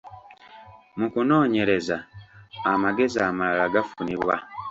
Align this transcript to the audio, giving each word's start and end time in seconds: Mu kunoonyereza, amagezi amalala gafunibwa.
Mu 0.97 1.07
kunoonyereza, 1.13 1.97
amagezi 2.71 3.17
amalala 3.27 3.65
gafunibwa. 3.75 4.35